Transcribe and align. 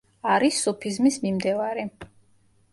არის 0.35 0.61
სუფიზმის 0.67 1.21
მიმდევარი. 1.27 1.87